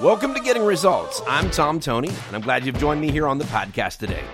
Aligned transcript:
Welcome 0.00 0.32
to 0.34 0.40
Getting 0.40 0.64
Results. 0.64 1.20
I'm 1.28 1.50
Tom 1.50 1.78
Toney, 1.78 2.08
and 2.08 2.34
I'm 2.34 2.40
glad 2.40 2.64
you've 2.64 2.78
joined 2.78 3.00
me 3.00 3.10
here 3.10 3.26
on 3.26 3.36
the 3.36 3.44
podcast 3.44 3.98
today. 3.98 4.24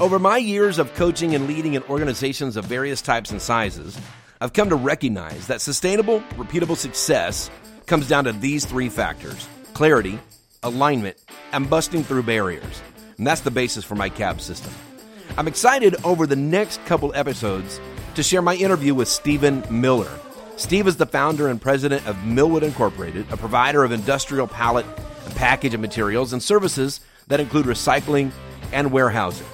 Over 0.00 0.18
my 0.18 0.36
years 0.38 0.78
of 0.78 0.92
coaching 0.94 1.34
and 1.36 1.46
leading 1.46 1.74
in 1.74 1.84
organizations 1.84 2.56
of 2.56 2.64
various 2.64 3.00
types 3.00 3.30
and 3.30 3.40
sizes, 3.40 3.98
I've 4.40 4.52
come 4.52 4.68
to 4.70 4.76
recognize 4.76 5.46
that 5.46 5.60
sustainable, 5.60 6.20
repeatable 6.32 6.76
success 6.76 7.48
comes 7.86 8.08
down 8.08 8.24
to 8.24 8.32
these 8.32 8.64
three 8.64 8.88
factors 8.88 9.48
clarity, 9.72 10.18
alignment, 10.64 11.16
and 11.52 11.70
busting 11.70 12.02
through 12.02 12.24
barriers. 12.24 12.82
And 13.16 13.26
that's 13.26 13.42
the 13.42 13.52
basis 13.52 13.84
for 13.84 13.94
my 13.94 14.08
CAB 14.08 14.40
system. 14.40 14.72
I'm 15.38 15.48
excited 15.48 15.94
over 16.04 16.26
the 16.26 16.36
next 16.36 16.84
couple 16.86 17.14
episodes 17.14 17.80
to 18.16 18.22
share 18.22 18.42
my 18.42 18.56
interview 18.56 18.94
with 18.94 19.08
Steven 19.08 19.64
Miller. 19.70 20.10
Steve 20.56 20.86
is 20.86 20.96
the 20.96 21.06
founder 21.06 21.48
and 21.48 21.60
president 21.60 22.06
of 22.06 22.24
Millwood 22.24 22.62
Incorporated, 22.62 23.26
a 23.32 23.36
provider 23.36 23.82
of 23.82 23.90
industrial 23.90 24.46
pallet 24.46 24.86
and 25.24 25.34
packaging 25.34 25.80
materials 25.80 26.32
and 26.32 26.40
services 26.40 27.00
that 27.26 27.40
include 27.40 27.66
recycling 27.66 28.30
and 28.72 28.92
warehousing. 28.92 29.46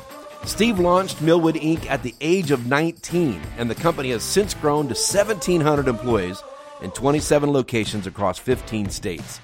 Steve 0.44 0.78
launched 0.78 1.22
Millwood 1.22 1.54
Inc. 1.54 1.88
at 1.88 2.02
the 2.02 2.14
age 2.20 2.50
of 2.50 2.66
19, 2.66 3.40
and 3.56 3.70
the 3.70 3.74
company 3.74 4.10
has 4.10 4.22
since 4.22 4.52
grown 4.52 4.84
to 4.84 4.94
1,700 4.94 5.88
employees 5.88 6.42
in 6.82 6.90
27 6.90 7.50
locations 7.50 8.06
across 8.06 8.38
15 8.38 8.90
states. 8.90 9.40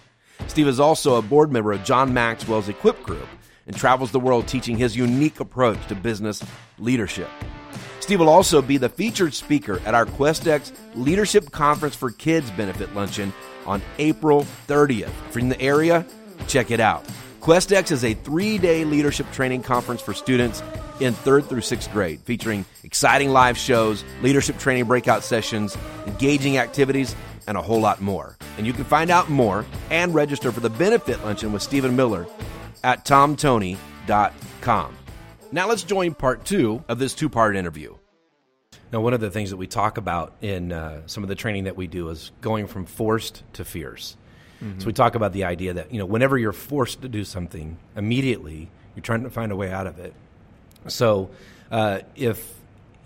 Steve 0.48 0.68
is 0.68 0.78
also 0.78 1.16
a 1.16 1.22
board 1.22 1.50
member 1.50 1.72
of 1.72 1.84
John 1.84 2.12
Maxwell's 2.12 2.68
Equip 2.68 3.02
Group 3.02 3.28
and 3.66 3.74
travels 3.74 4.10
the 4.10 4.20
world 4.20 4.46
teaching 4.46 4.76
his 4.76 4.94
unique 4.94 5.40
approach 5.40 5.86
to 5.86 5.94
business 5.94 6.42
leadership. 6.78 7.28
Steve 8.06 8.20
will 8.20 8.28
also 8.28 8.62
be 8.62 8.76
the 8.76 8.88
featured 8.88 9.34
speaker 9.34 9.80
at 9.84 9.92
our 9.92 10.06
QuestX 10.06 10.70
Leadership 10.94 11.50
Conference 11.50 11.96
for 11.96 12.12
Kids 12.12 12.48
benefit 12.52 12.94
luncheon 12.94 13.32
on 13.66 13.82
April 13.98 14.46
30th. 14.68 15.08
If 15.08 15.34
you're 15.34 15.40
in 15.40 15.48
the 15.48 15.60
area, 15.60 16.06
check 16.46 16.70
it 16.70 16.78
out. 16.78 17.04
QuestX 17.40 17.90
is 17.90 18.04
a 18.04 18.14
three 18.14 18.58
day 18.58 18.84
leadership 18.84 19.28
training 19.32 19.64
conference 19.64 20.00
for 20.00 20.14
students 20.14 20.62
in 21.00 21.14
third 21.14 21.46
through 21.46 21.62
sixth 21.62 21.90
grade, 21.90 22.20
featuring 22.20 22.64
exciting 22.84 23.30
live 23.30 23.58
shows, 23.58 24.04
leadership 24.22 24.56
training 24.60 24.84
breakout 24.84 25.24
sessions, 25.24 25.76
engaging 26.06 26.58
activities, 26.58 27.16
and 27.48 27.58
a 27.58 27.60
whole 27.60 27.80
lot 27.80 28.00
more. 28.00 28.36
And 28.56 28.68
you 28.68 28.72
can 28.72 28.84
find 28.84 29.10
out 29.10 29.30
more 29.30 29.66
and 29.90 30.14
register 30.14 30.52
for 30.52 30.60
the 30.60 30.70
benefit 30.70 31.24
luncheon 31.24 31.52
with 31.52 31.62
Steven 31.62 31.96
Miller 31.96 32.28
at 32.84 33.04
tomtoney.com. 33.04 34.96
Now 35.52 35.68
let's 35.68 35.82
join 35.84 36.14
part 36.14 36.44
two 36.44 36.84
of 36.88 36.98
this 36.98 37.14
two 37.14 37.28
part 37.28 37.56
interview. 37.56 37.94
Now, 38.92 39.00
one 39.00 39.14
of 39.14 39.20
the 39.20 39.30
things 39.30 39.50
that 39.50 39.56
we 39.56 39.66
talk 39.66 39.98
about 39.98 40.32
in 40.40 40.72
uh, 40.72 41.02
some 41.06 41.22
of 41.22 41.28
the 41.28 41.34
training 41.34 41.64
that 41.64 41.76
we 41.76 41.86
do 41.86 42.08
is 42.08 42.30
going 42.40 42.66
from 42.66 42.86
forced 42.86 43.42
to 43.54 43.64
fierce. 43.64 44.16
Mm-hmm. 44.62 44.80
So 44.80 44.86
we 44.86 44.92
talk 44.92 45.14
about 45.14 45.32
the 45.32 45.44
idea 45.44 45.74
that 45.74 45.92
you 45.92 45.98
know 45.98 46.06
whenever 46.06 46.38
you're 46.38 46.52
forced 46.52 47.02
to 47.02 47.08
do 47.08 47.24
something, 47.24 47.78
immediately 47.94 48.70
you're 48.94 49.02
trying 49.02 49.24
to 49.24 49.30
find 49.30 49.52
a 49.52 49.56
way 49.56 49.70
out 49.70 49.86
of 49.86 49.98
it. 49.98 50.14
So 50.86 51.30
uh, 51.70 52.00
if 52.14 52.54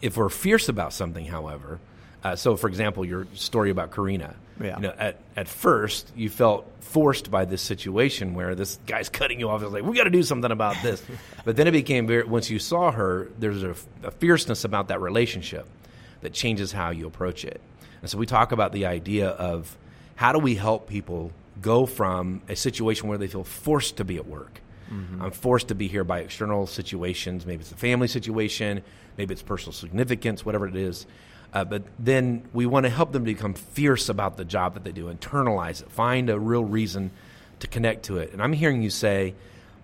if 0.01 0.17
we're 0.17 0.29
fierce 0.29 0.69
about 0.69 0.93
something, 0.93 1.27
however, 1.27 1.81
uh, 2.23 2.37
so 2.37 2.57
for 2.57 2.69
example, 2.69 3.05
your 3.05 3.27
story 3.35 3.71
about 3.71 3.93
Karina, 3.93 4.35
yeah. 4.61 4.77
you 4.77 4.83
know, 4.83 4.95
at 4.99 5.21
at 5.37 5.49
first 5.49 6.11
you 6.17 6.29
felt 6.29 6.71
forced 6.81 7.31
by 7.31 7.45
this 7.45 7.63
situation 7.63 8.35
where 8.35 8.55
this 8.55 8.79
guy's 8.87 9.09
cutting 9.21 9.41
you 9.41 9.49
off. 9.49 9.63
It's 9.63 9.73
like 9.73 9.85
we 9.85 9.97
got 9.97 10.05
to 10.05 10.11
do 10.11 10.23
something 10.23 10.51
about 10.51 10.77
this, 10.83 11.03
but 11.45 11.57
then 11.57 11.67
it 11.67 11.73
became 11.73 12.07
very. 12.07 12.25
Once 12.25 12.51
you 12.51 12.59
saw 12.59 12.91
her, 12.91 13.31
there's 13.39 13.63
a, 13.63 13.75
a 14.03 14.11
fierceness 14.11 14.65
about 14.65 14.89
that 14.89 15.01
relationship 15.01 15.67
that 16.21 16.33
changes 16.33 16.73
how 16.73 16.91
you 16.91 17.07
approach 17.07 17.45
it. 17.45 17.61
And 18.03 18.11
so 18.11 18.19
we 18.19 18.27
talk 18.27 18.53
about 18.53 18.73
the 18.73 18.87
idea 18.87 19.29
of 19.29 19.77
how 20.15 20.33
do 20.33 20.39
we 20.39 20.55
help 20.55 20.89
people 20.89 21.33
go 21.61 21.87
from 21.87 22.43
a 22.49 22.57
situation 22.57 23.09
where 23.09 23.19
they 23.19 23.27
feel 23.27 23.45
forced 23.45 23.99
to 23.99 24.05
be 24.05 24.17
at 24.17 24.27
work. 24.27 24.61
Mm-hmm. 24.91 25.23
I'm 25.23 25.31
forced 25.31 25.69
to 25.69 25.75
be 25.75 25.89
here 25.89 26.05
by 26.05 26.21
external 26.21 26.67
situations. 26.67 27.47
Maybe 27.47 27.61
it's 27.61 27.73
a 27.73 27.77
family 27.77 28.09
situation, 28.09 28.83
maybe 29.17 29.33
it's 29.33 29.43
personal 29.43 29.73
significance, 29.73 30.45
whatever 30.45 30.67
it 30.67 30.77
is. 30.77 31.07
Uh, 31.53 31.65
but 31.65 31.83
then 31.99 32.43
we 32.53 32.67
want 32.67 32.85
to 32.85 32.91
help 32.91 33.13
them 33.13 33.25
become 33.25 33.55
fierce 33.55 34.09
about 34.09 34.37
the 34.37 34.45
job 34.45 34.75
that 34.75 34.85
they 34.85 34.93
do, 34.93 35.13
internalize 35.13 35.83
it, 35.83 35.91
find 35.91 36.31
a 36.31 36.39
real 36.39 36.65
reason 36.65 37.11
to 37.59 37.67
connect 37.67 38.05
to 38.05 38.19
it. 38.19 38.33
And 38.33 38.43
I'm 38.43 38.53
hearing 38.53 38.83
you 38.83 38.91
say 38.91 39.35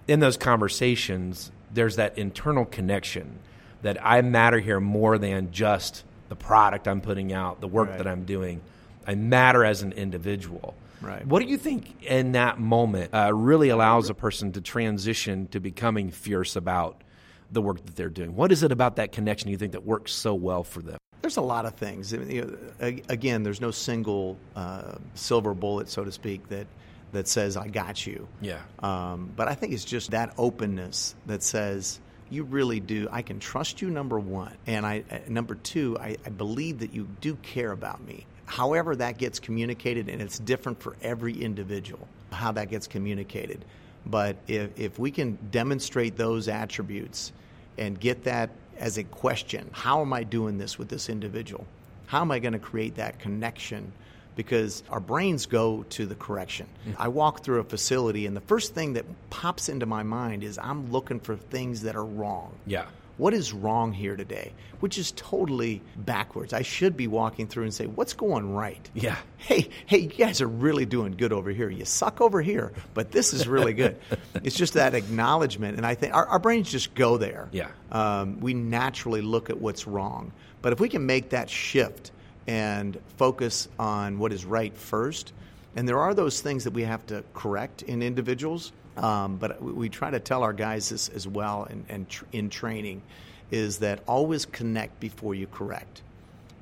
in 0.06 0.21
those 0.21 0.37
conversations, 0.37 1.50
there's 1.72 1.97
that 1.97 2.16
internal 2.19 2.65
connection 2.65 3.38
that 3.82 3.99
I 4.05 4.22
matter 4.22 4.60
here 4.60 4.81
more 4.81 5.19
than 5.19 5.50
just 5.53 6.05
the 6.28 6.37
product 6.37 6.88
I'm 6.88 7.00
putting 7.00 7.32
out, 7.32 7.60
the 7.60 7.69
work 7.69 7.88
right. 7.88 7.99
that 7.99 8.06
I'm 8.06 8.25
doing. 8.25 8.60
I 9.06 9.15
matter 9.15 9.65
as 9.65 9.82
an 9.82 9.93
individual. 9.93 10.75
Right. 11.00 11.26
What 11.26 11.43
do 11.43 11.49
you 11.49 11.59
think 11.59 12.03
in 12.03 12.32
that 12.32 12.59
moment 12.59 13.12
uh, 13.15 13.32
really 13.34 13.69
allows 13.69 14.09
a 14.09 14.15
person 14.15 14.53
to 14.53 14.60
transition 14.60 15.47
to 15.49 15.60
becoming 15.60 16.10
fierce 16.10 16.56
about 16.56 17.03
the 17.50 17.62
work 17.62 17.84
that 17.84 17.97
they're 17.97 18.09
doing? 18.09 18.34
What 18.34 18.50
is 18.50 18.62
it 18.62 18.72
about 18.72 18.97
that 18.97 19.12
connection 19.12 19.50
you 19.50 19.56
think 19.56 19.72
that 19.72 19.84
works 19.84 20.12
so 20.12 20.34
well 20.34 20.65
for 20.65 20.81
them? 20.81 20.99
There's 21.22 21.37
a 21.37 21.43
lot 21.43 21.66
of 21.66 21.75
things. 21.75 22.15
I 22.15 22.19
mean, 22.19 22.31
you 22.31 22.59
know, 22.81 22.99
again, 23.09 23.43
there's 23.43 23.60
no 23.60 23.71
single 23.71 24.37
uh, 24.54 24.97
silver 25.15 25.54
bullet, 25.54 25.88
so 25.88 26.04
to 26.04 26.12
speak, 26.12 26.49
that 26.49 26.66
that 27.12 27.28
says 27.28 27.56
I 27.56 27.69
got 27.69 28.06
you. 28.06 28.28
Yeah. 28.41 28.60
Um, 28.81 29.32
but 29.34 29.49
I 29.49 29.55
think 29.55 29.72
it's 29.72 29.84
just 29.84 30.10
that 30.10 30.34
openness 30.38 31.15
that 31.26 31.43
says 31.43 32.00
you 32.31 32.44
really 32.44 32.81
do. 32.81 33.09
I 33.10 33.22
can 33.22 33.38
trust 33.38 33.81
you, 33.81 33.91
number 33.91 34.19
one, 34.19 34.56
and 34.66 34.84
I 34.84 35.05
uh, 35.10 35.19
number 35.28 35.55
two, 35.55 35.97
I, 35.99 36.16
I 36.25 36.31
believe 36.31 36.81
that 36.81 36.93
you 36.93 37.09
do 37.21 37.37
care 37.37 37.72
about 37.72 38.05
me. 38.05 38.26
However, 38.44 38.94
that 38.97 39.19
gets 39.19 39.41
communicated, 39.41 40.09
and 40.09 40.22
it's 40.22 40.38
different 40.38 40.81
for 40.81 40.97
every 41.03 41.34
individual 41.41 42.06
how 42.32 42.53
that 42.53 42.69
gets 42.69 42.87
communicated. 42.87 43.65
But 44.05 44.37
if, 44.47 44.78
if 44.78 44.99
we 44.99 45.10
can 45.10 45.38
demonstrate 45.50 46.16
those 46.16 46.49
attributes 46.49 47.32
and 47.78 47.98
get 47.98 48.25
that 48.25 48.50
as 48.78 48.98
a 48.98 49.04
question 49.04 49.69
how 49.72 50.00
am 50.00 50.12
I 50.12 50.22
doing 50.25 50.59
this 50.59 50.78
with 50.78 50.88
this 50.88 51.09
individual? 51.09 51.66
How 52.06 52.20
am 52.20 52.31
I 52.31 52.38
going 52.38 52.53
to 52.53 52.59
create 52.59 52.97
that 52.97 53.19
connection? 53.19 53.92
Because 54.37 54.82
our 54.91 55.00
brains 55.00 55.47
go 55.47 55.84
to 55.91 56.06
the 56.06 56.14
correction. 56.14 56.66
Mm-hmm. 56.87 57.03
I 57.03 57.09
walk 57.09 57.42
through 57.42 57.60
a 57.60 57.64
facility, 57.64 58.26
and 58.26 58.37
the 58.37 58.42
first 58.42 58.75
thing 58.75 58.92
that 58.92 59.06
pops 59.31 59.69
into 59.69 59.87
my 59.87 60.03
mind 60.03 60.44
is 60.44 60.59
I'm 60.59 60.92
looking 60.92 61.20
for 61.20 61.37
things 61.37 61.82
that 61.82 61.97
are 61.97 62.04
wrong. 62.04 62.53
Yeah. 62.66 62.84
What 63.16 63.32
is 63.32 63.53
wrong 63.53 63.93
here 63.93 64.15
today? 64.15 64.53
Which 64.81 64.99
is 64.99 65.12
totally 65.12 65.81
backwards. 65.97 66.53
I 66.53 66.62
should 66.62 66.97
be 66.97 67.06
walking 67.06 67.47
through 67.47 67.65
and 67.65 67.72
say, 67.72 67.87
What's 67.87 68.12
going 68.12 68.53
right? 68.53 68.91
Yeah. 68.94 69.16
Hey, 69.38 69.71
hey, 69.87 69.99
you 69.99 70.09
guys 70.09 70.41
are 70.41 70.49
really 70.49 70.84
doing 70.84 71.12
good 71.12 71.32
over 71.32 71.50
here. 71.50 71.71
You 71.71 71.84
suck 71.84 72.21
over 72.21 72.43
here, 72.43 72.72
but 72.94 73.12
this 73.12 73.32
is 73.32 73.49
really 73.49 73.72
good. 73.72 73.99
it's 74.44 74.56
just 74.56 74.75
that 74.75 74.94
acknowledgement. 74.94 75.76
And 75.78 75.87
I 75.87 75.94
think 75.94 76.15
our, 76.15 76.26
our 76.26 76.38
brains 76.38 76.71
just 76.71 76.94
go 76.94 77.16
there. 77.16 77.49
Yeah. 77.53 77.69
Um, 77.91 78.41
we 78.41 78.53
naturally 78.53 79.22
look 79.22 79.49
at 79.49 79.59
what's 79.59 79.87
wrong. 79.87 80.32
But 80.60 80.72
if 80.72 80.81
we 80.81 80.88
can 80.88 81.06
make 81.06 81.31
that 81.31 81.49
shift 81.49 82.10
and 82.47 82.99
focus 83.16 83.69
on 83.78 84.19
what 84.19 84.32
is 84.32 84.44
right 84.44 84.76
first, 84.76 85.32
and 85.75 85.88
there 85.88 85.99
are 85.99 86.15
those 86.15 86.41
things 86.41 86.65
that 86.65 86.72
we 86.72 86.82
have 86.82 87.06
to 87.06 87.25
correct 87.34 87.82
in 87.82 88.03
individuals 88.03 88.72
um, 88.97 89.37
but 89.37 89.62
we 89.62 89.89
try 89.89 90.11
to 90.11 90.21
tell 90.21 90.43
our 90.43 90.53
guys 90.53 90.89
this 90.89 91.09
as 91.09 91.27
well 91.27 91.65
and, 91.65 91.84
and 91.89 92.09
tr- 92.09 92.25
in 92.33 92.51
training 92.51 93.03
is 93.51 93.79
that 93.79 94.01
always 94.07 94.47
connect 94.47 94.99
before 95.01 95.34
you 95.34 95.47
correct. 95.47 96.03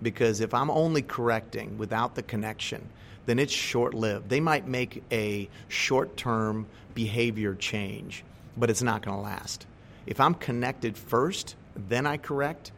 Because 0.03 0.41
if 0.41 0.53
I'm 0.53 0.71
only 0.71 1.03
correcting 1.03 1.79
without 1.79 2.15
the 2.15 2.23
connection, 2.23 2.87
then 3.27 3.39
it's 3.39 3.53
short 3.53 3.95
lived. 3.95 4.29
They 4.29 4.41
might 4.41 4.67
make 4.67 5.03
a 5.11 5.49
short 5.69 6.17
term 6.17 6.67
behavior 6.95 7.55
change, 7.55 8.25
but 8.57 8.71
it's 8.71 8.83
not 8.83 9.03
going 9.03 9.17
to 9.17 9.23
last. 9.23 9.67
If 10.07 10.21
I'm 10.21 10.35
connected 10.35 10.99
first, 10.99 11.57
then 11.89 12.07
I 12.07 12.19
correct, 12.19 12.73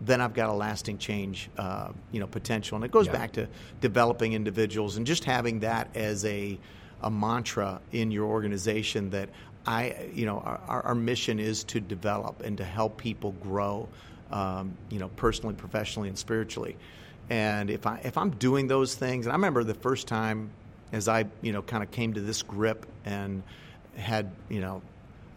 then 0.00 0.20
I've 0.20 0.34
got 0.34 0.48
a 0.48 0.52
lasting 0.52 0.98
change, 0.98 1.50
uh, 1.58 1.88
you 2.12 2.20
know, 2.20 2.26
potential. 2.26 2.76
And 2.76 2.84
it 2.84 2.90
goes 2.90 3.06
yeah. 3.06 3.12
back 3.12 3.32
to 3.32 3.48
developing 3.80 4.32
individuals 4.32 4.96
and 4.96 5.06
just 5.06 5.24
having 5.24 5.60
that 5.60 5.88
as 5.94 6.24
a 6.24 6.58
a 7.02 7.10
mantra 7.10 7.80
in 7.92 8.10
your 8.10 8.26
organization 8.26 9.10
that 9.10 9.28
I, 9.66 10.10
you 10.14 10.26
know, 10.26 10.38
our, 10.38 10.82
our 10.82 10.94
mission 10.94 11.38
is 11.38 11.64
to 11.64 11.80
develop 11.80 12.42
and 12.42 12.56
to 12.58 12.64
help 12.64 12.96
people 12.96 13.32
grow, 13.42 13.88
um, 14.30 14.76
you 14.88 14.98
know, 14.98 15.08
personally, 15.16 15.54
professionally, 15.54 16.08
and 16.08 16.18
spiritually. 16.18 16.76
And 17.28 17.70
if 17.70 17.86
I 17.86 18.00
if 18.02 18.16
I'm 18.16 18.30
doing 18.30 18.66
those 18.66 18.94
things, 18.94 19.26
and 19.26 19.32
I 19.32 19.36
remember 19.36 19.62
the 19.64 19.74
first 19.74 20.08
time 20.08 20.50
as 20.92 21.08
I, 21.08 21.26
you 21.42 21.52
know, 21.52 21.62
kind 21.62 21.82
of 21.82 21.90
came 21.90 22.14
to 22.14 22.20
this 22.20 22.42
grip 22.42 22.86
and 23.04 23.42
had, 23.96 24.30
you 24.48 24.60
know, 24.60 24.82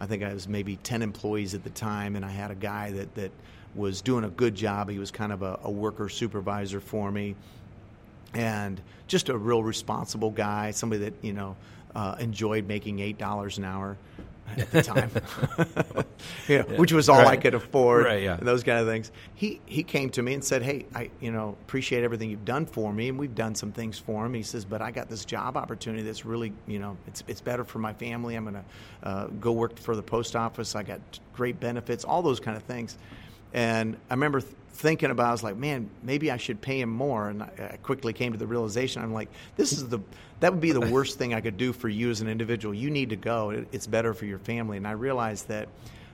I 0.00 0.06
think 0.06 0.22
I 0.22 0.32
was 0.32 0.48
maybe 0.48 0.76
ten 0.76 1.02
employees 1.02 1.54
at 1.54 1.62
the 1.62 1.70
time, 1.70 2.16
and 2.16 2.24
I 2.24 2.30
had 2.30 2.50
a 2.50 2.56
guy 2.56 2.92
that 2.92 3.14
that 3.14 3.30
was 3.74 4.02
doing 4.02 4.24
a 4.24 4.30
good 4.30 4.54
job. 4.54 4.88
He 4.88 4.98
was 4.98 5.10
kind 5.10 5.32
of 5.32 5.42
a, 5.42 5.60
a 5.64 5.70
worker 5.70 6.08
supervisor 6.08 6.80
for 6.80 7.10
me 7.10 7.36
and 8.34 8.80
just 9.06 9.28
a 9.28 9.36
real 9.36 9.62
responsible 9.62 10.30
guy, 10.30 10.70
somebody 10.70 11.04
that 11.04 11.14
you 11.22 11.32
know 11.32 11.56
uh, 11.94 12.16
enjoyed 12.18 12.66
making 12.66 13.00
eight 13.00 13.18
dollars 13.18 13.58
an 13.58 13.64
hour. 13.64 13.96
at 14.58 14.70
the 14.70 14.82
time, 14.82 15.10
you 16.48 16.58
know, 16.58 16.64
which 16.76 16.92
was 16.92 17.08
all 17.08 17.16
Right. 17.22 17.28
I 17.28 17.36
could 17.36 17.54
afford. 17.54 18.04
Right, 18.04 18.22
yeah. 18.22 18.36
and 18.36 18.46
those 18.46 18.62
kind 18.62 18.78
of 18.78 18.86
things. 18.86 19.10
He 19.34 19.60
he 19.64 19.82
came 19.82 20.10
to 20.10 20.22
me 20.22 20.34
and 20.34 20.44
said, 20.44 20.62
"Hey, 20.62 20.84
I 20.94 21.10
you 21.20 21.32
know 21.32 21.56
appreciate 21.66 22.04
everything 22.04 22.28
you've 22.28 22.44
done 22.44 22.66
for 22.66 22.92
me, 22.92 23.08
and 23.08 23.18
we've 23.18 23.34
done 23.34 23.54
some 23.54 23.72
things 23.72 23.98
for 23.98 24.26
him." 24.26 24.34
He 24.34 24.42
says, 24.42 24.66
"But 24.66 24.82
I 24.82 24.90
got 24.90 25.08
this 25.08 25.24
job 25.24 25.56
opportunity 25.56 26.02
that's 26.02 26.26
really 26.26 26.52
you 26.66 26.78
know 26.78 26.96
it's 27.06 27.24
it's 27.26 27.40
better 27.40 27.64
for 27.64 27.78
my 27.78 27.94
family. 27.94 28.34
I'm 28.34 28.44
going 28.44 28.54
to 28.56 29.08
uh, 29.08 29.26
go 29.40 29.52
work 29.52 29.78
for 29.78 29.96
the 29.96 30.02
post 30.02 30.36
office. 30.36 30.74
I 30.76 30.82
got 30.82 31.00
great 31.32 31.58
benefits, 31.58 32.04
all 32.04 32.20
those 32.22 32.38
kind 32.40 32.56
of 32.56 32.62
things." 32.64 32.98
And 33.54 33.96
I 34.10 34.14
remember 34.14 34.40
th- 34.40 34.52
thinking 34.72 35.10
about, 35.10 35.26
I 35.28 35.32
was 35.32 35.42
like, 35.42 35.56
man, 35.56 35.88
maybe 36.02 36.30
I 36.30 36.36
should 36.36 36.60
pay 36.60 36.80
him 36.80 36.90
more. 36.90 37.28
And 37.28 37.44
I, 37.44 37.70
I 37.72 37.76
quickly 37.82 38.12
came 38.12 38.32
to 38.32 38.38
the 38.38 38.46
realization, 38.46 39.02
I'm 39.02 39.14
like, 39.14 39.30
this 39.56 39.72
is 39.72 39.88
the, 39.88 40.00
that 40.40 40.52
would 40.52 40.60
be 40.60 40.72
the 40.72 40.80
worst 40.92 41.16
thing 41.16 41.32
I 41.32 41.40
could 41.40 41.56
do 41.56 41.72
for 41.72 41.88
you 41.88 42.10
as 42.10 42.20
an 42.20 42.28
individual. 42.28 42.74
You 42.74 42.90
need 42.90 43.10
to 43.10 43.16
go. 43.16 43.50
It, 43.50 43.68
it's 43.72 43.86
better 43.86 44.12
for 44.12 44.26
your 44.26 44.40
family. 44.40 44.76
And 44.76 44.86
I 44.86 44.92
realized 44.92 45.48
that 45.48 45.68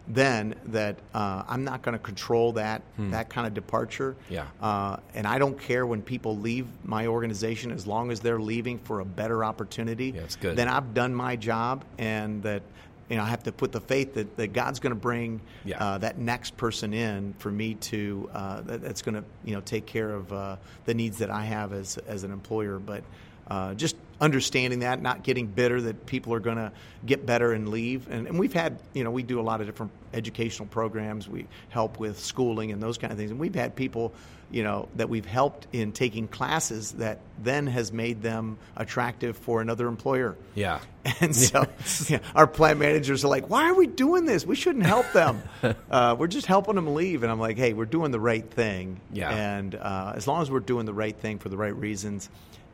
then 0.08 0.54
that 0.66 0.96
uh, 1.14 1.44
I'm 1.46 1.62
not 1.64 1.82
going 1.82 1.92
to 1.92 1.98
control 1.98 2.52
that 2.52 2.82
that 2.98 3.28
kind 3.28 3.46
of 3.46 3.54
departure. 3.54 4.16
Yeah. 4.28 4.46
Uh, 4.60 4.96
and 5.14 5.26
I 5.26 5.38
don't 5.38 5.58
care 5.58 5.86
when 5.86 6.02
people 6.02 6.36
leave 6.36 6.66
my 6.84 7.06
organization 7.06 7.70
as 7.70 7.86
long 7.86 8.10
as 8.10 8.20
they're 8.20 8.40
leaving 8.40 8.78
for 8.78 9.00
a 9.00 9.04
better 9.04 9.44
opportunity. 9.44 10.12
Yeah, 10.14 10.22
it's 10.22 10.36
good. 10.36 10.56
Then 10.56 10.68
I've 10.68 10.94
done 10.94 11.14
my 11.14 11.36
job, 11.36 11.84
and 11.98 12.42
that 12.42 12.62
you 13.10 13.16
know 13.16 13.22
I 13.22 13.26
have 13.26 13.42
to 13.42 13.52
put 13.52 13.72
the 13.72 13.80
faith 13.80 14.14
that, 14.14 14.36
that 14.36 14.52
God's 14.54 14.80
going 14.80 14.92
to 14.94 15.00
bring 15.00 15.40
Yeah. 15.64 15.78
uh, 15.84 15.98
that 15.98 16.16
next 16.18 16.56
person 16.56 16.94
in 16.94 17.34
for 17.38 17.50
me 17.50 17.74
to 17.74 18.30
uh, 18.32 18.60
that, 18.62 18.80
that's 18.80 19.02
going 19.02 19.16
to 19.16 19.24
you 19.44 19.54
know 19.54 19.60
take 19.60 19.84
care 19.84 20.12
of 20.12 20.32
uh, 20.32 20.56
the 20.86 20.94
needs 20.94 21.18
that 21.18 21.30
I 21.30 21.44
have 21.44 21.72
as 21.74 21.98
as 22.06 22.24
an 22.24 22.32
employer. 22.32 22.78
But 22.78 23.02
uh, 23.48 23.74
just 23.74 23.96
understanding 24.20 24.80
that, 24.80 25.00
not 25.00 25.22
getting 25.22 25.46
bitter 25.46 25.80
that 25.82 26.06
people 26.06 26.34
are 26.34 26.40
going 26.40 26.58
to 26.58 26.72
get 27.04 27.24
better 27.24 27.52
and 27.52 27.68
leave. 27.68 28.08
And, 28.10 28.26
and 28.26 28.38
we've 28.38 28.52
had 28.52 28.78
you 28.92 29.04
know 29.04 29.10
we 29.10 29.22
do 29.22 29.40
a 29.40 29.42
lot 29.42 29.60
of 29.60 29.66
different 29.66 29.92
educational 30.12 30.68
programs. 30.68 31.28
We 31.28 31.46
help 31.70 31.98
with 31.98 32.18
schooling 32.18 32.72
and 32.72 32.82
those 32.82 32.98
kind 32.98 33.12
of 33.12 33.18
things. 33.18 33.30
And 33.30 33.40
we've 33.40 33.54
had 33.54 33.74
people 33.74 34.12
you 34.50 34.64
know 34.64 34.88
that 34.96 35.08
we've 35.08 35.26
helped 35.26 35.68
in 35.72 35.92
taking 35.92 36.26
classes 36.28 36.92
that 36.92 37.20
then 37.38 37.66
has 37.68 37.92
made 37.92 38.20
them 38.22 38.58
attractive 38.76 39.36
for 39.36 39.60
another 39.60 39.88
employer. 39.88 40.36
Yeah. 40.54 40.80
And 41.22 41.34
so 41.34 41.66
yeah, 42.08 42.18
our 42.34 42.46
plant 42.46 42.78
managers 42.78 43.24
are 43.24 43.28
like, 43.28 43.48
why 43.48 43.70
are 43.70 43.74
we 43.74 43.86
doing 43.86 44.26
this? 44.26 44.44
We 44.44 44.54
shouldn't 44.54 44.84
help 44.84 45.10
them. 45.12 45.42
uh, 45.90 46.14
we're 46.18 46.26
just 46.26 46.46
helping 46.46 46.74
them 46.74 46.94
leave. 46.94 47.22
And 47.22 47.32
I'm 47.32 47.40
like, 47.40 47.56
hey, 47.56 47.72
we're 47.72 47.86
doing 47.86 48.10
the 48.10 48.20
right 48.20 48.48
thing. 48.48 49.00
Yeah. 49.10 49.30
And 49.30 49.74
uh, 49.74 50.12
as 50.14 50.26
long 50.26 50.42
as 50.42 50.50
we're 50.50 50.60
doing 50.60 50.84
the 50.84 50.94
right 50.94 51.16
thing 51.16 51.38
for 51.38 51.48
the 51.48 51.56
right 51.56 51.74
reasons, 51.74 52.28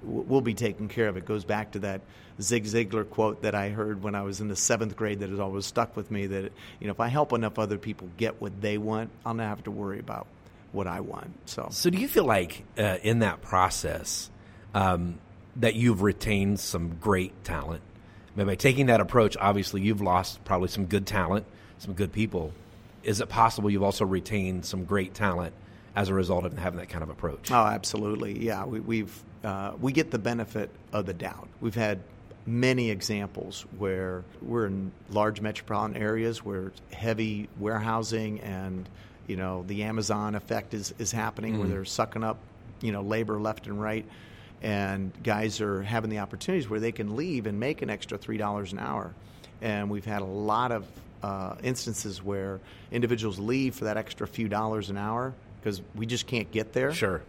we'll 0.06 0.41
be 0.41 0.55
taken 0.55 0.88
care 0.88 1.08
of. 1.08 1.17
It 1.17 1.26
goes 1.26 1.44
back 1.44 1.73
to 1.73 1.81
that 1.81 2.00
Zig 2.41 2.64
Ziglar 2.64 3.08
quote 3.08 3.43
that 3.43 3.55
I 3.55 3.70
heard 3.70 4.03
when 4.03 4.14
I 4.14 4.23
was 4.23 4.41
in 4.41 4.49
the 4.49 4.56
seventh 4.56 4.97
grade 4.97 5.20
that 5.20 5.31
has 5.31 5.41
always 5.41 5.67
stuck 5.67 5.97
with 5.97 6.11
me 6.11 6.26
that, 6.26 6.53
you 6.81 6.87
know, 6.87 6.93
if 6.93 7.00
I 7.00 7.08
help 7.08 7.32
enough 7.32 7.58
other 7.58 7.79
people 7.79 8.08
get 8.17 8.41
what 8.41 8.61
they 8.61 8.79
want, 8.79 9.11
I'll 9.25 9.35
not 9.35 9.49
have 9.49 9.64
to 9.64 9.70
worry 9.70 9.99
about 9.99 10.26
what 10.73 10.87
I 10.87 11.00
want. 11.00 11.31
So 11.49 11.69
So, 11.70 11.91
do 11.91 11.99
you 11.99 12.08
feel 12.08 12.25
like 12.25 12.64
uh, 12.79 12.99
in 13.03 13.20
that 13.20 13.41
process 13.41 14.31
um, 14.75 15.19
that 15.56 15.75
you've 15.75 16.03
retained 16.03 16.61
some 16.61 16.97
great 17.00 17.44
talent? 17.44 17.82
I 18.35 18.38
mean, 18.38 18.47
by 18.49 18.55
taking 18.55 18.87
that 18.87 19.00
approach, 19.00 19.37
obviously 19.41 19.81
you've 19.81 20.02
lost 20.02 20.44
probably 20.44 20.69
some 20.69 20.87
good 20.87 21.06
talent, 21.06 21.47
some 21.79 21.94
good 21.94 22.12
people. 22.12 22.52
Is 23.02 23.20
it 23.20 23.29
possible 23.29 23.70
you've 23.70 23.82
also 23.82 24.05
retained 24.05 24.67
some 24.67 24.85
great 24.85 25.14
talent 25.14 25.55
as 25.97 26.11
a 26.11 26.15
result 26.15 26.45
of 26.45 26.57
having 26.59 26.79
that 26.79 26.91
kind 26.91 27.03
of 27.03 27.09
approach? 27.09 27.51
Oh, 27.51 27.65
absolutely. 27.65 28.45
Yeah, 28.45 28.67
we, 28.67 28.81
we've 28.81 29.23
uh, 29.43 29.73
we 29.81 29.93
get 29.93 30.11
the 30.11 30.19
benefit 30.19 30.71
of 30.93 31.07
the 31.07 31.15
doubt. 31.15 31.49
We've 31.61 31.75
had 31.75 32.01
many 32.47 32.91
examples 32.91 33.65
where 33.79 34.23
we're 34.41 34.67
in 34.67 34.93
large 35.11 35.41
metropolitan 35.41 36.01
areas 36.01 36.45
where 36.45 36.71
heavy 36.93 37.49
warehousing 37.59 38.41
and 38.41 38.89
you 39.27 39.37
know 39.37 39.65
the 39.67 39.83
Amazon 39.83 40.37
effect 40.37 40.75
is 40.75 40.95
is 40.99 41.11
happening 41.11 41.59
where 41.59 41.67
they're 41.67 41.85
sucking 41.85 42.23
up 42.23 42.39
you 42.81 42.93
know 42.93 43.03
labor 43.03 43.41
left 43.41 43.67
and 43.67 43.81
right, 43.81 44.05
and 44.63 45.11
guys 45.25 45.61
are 45.61 45.83
having 45.83 46.11
the 46.11 46.19
opportunities 46.19 46.69
where 46.69 46.79
they 46.79 46.93
can 46.93 47.17
leave 47.17 47.47
and 47.47 47.59
make 47.59 47.83
an 47.83 47.91
extra 47.91 48.19
three 48.19 48.37
dollars 48.37 48.73
an 48.73 48.79
hour, 48.79 49.13
and 49.63 49.91
we've 49.91 50.05
had 50.05 50.23
a 50.23 50.27
lot 50.27 50.71
of 50.71 50.87
uh, 51.23 51.57
instances 51.63 52.23
where 52.23 52.61
individuals 52.93 53.39
leave 53.39 53.75
for 53.75 53.87
that 53.87 53.97
extra 53.97 54.29
few 54.29 54.49
dollars 54.49 54.91
an 54.91 54.99
hour 54.99 55.33
because 55.61 55.82
we 55.94 56.06
just 56.06 56.26
can't 56.26 56.50
get 56.50 56.73
there 56.73 56.93
Sure. 56.93 57.23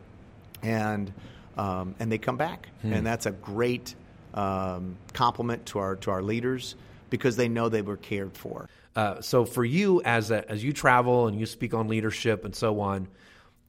and 0.64 1.12
um, 1.58 1.96
and 2.00 2.12
they 2.12 2.18
come 2.20 2.38
back, 2.38 2.70
and 2.84 3.04
that's 3.06 3.26
a 3.26 3.32
great 3.32 3.96
um, 4.36 4.96
compliment 5.14 5.66
to 5.68 5.80
our 5.80 5.96
to 5.98 6.12
our 6.12 6.22
leaders 6.22 6.76
because 7.10 7.36
they 7.36 7.48
know 7.50 7.68
they 7.70 7.82
were 7.82 7.98
cared 7.98 8.38
for. 8.38 8.70
Uh, 8.96 9.22
so 9.22 9.46
for 9.46 9.64
you 9.66 10.02
as 10.04 10.30
a, 10.32 10.50
as 10.52 10.64
you 10.64 10.74
travel 10.74 11.28
and 11.28 11.40
you 11.40 11.46
speak 11.46 11.74
on 11.74 11.88
leadership 11.88 12.46
and 12.46 12.56
so 12.56 12.80
on, 12.82 13.08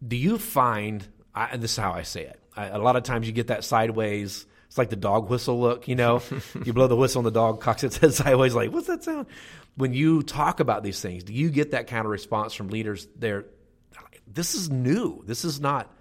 do 0.07 0.17
you 0.17 0.37
find? 0.39 1.07
I, 1.35 1.47
and 1.47 1.63
this 1.63 1.73
is 1.73 1.77
how 1.79 1.93
I 1.93 2.03
say 2.03 2.25
it. 2.25 2.39
I, 2.57 2.67
a 2.67 2.79
lot 2.79 2.97
of 2.97 3.05
times 3.05 3.27
you 3.27 3.33
get 3.33 3.47
that 3.49 3.65
sideways. 3.65 4.45
It's 4.67 4.77
like 4.77 4.91
the 4.91 4.97
dog 4.97 5.31
whistle 5.31 5.59
look, 5.59 5.89
you 5.89 5.95
know. 5.95 6.21
you 6.65 6.75
blow 6.75 6.89
the 6.89 6.97
whistle 6.97 7.21
and 7.21 7.27
the 7.27 7.31
dog 7.31 7.61
cocks 7.63 7.85
its 7.85 7.97
head 7.97 8.13
sideways, 8.23 8.55
like 8.55 8.71
what's 8.71 8.87
that 8.89 9.03
sound? 9.05 9.27
When 9.77 9.93
you 9.95 10.23
talk 10.23 10.61
about 10.61 10.83
these 10.83 11.01
things, 11.01 11.25
do 11.25 11.33
you 11.33 11.49
get 11.49 11.71
that 11.71 11.87
kind 11.87 12.05
of 12.05 12.11
response 12.11 12.53
from 12.53 12.69
leaders? 12.69 13.07
There, 13.17 13.47
this 14.33 14.55
is 14.55 14.71
new. 14.71 15.23
This 15.27 15.45
is 15.45 15.61
not 15.61 15.93